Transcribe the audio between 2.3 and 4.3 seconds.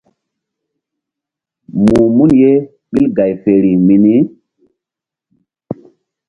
ye ɓil gay feri mini.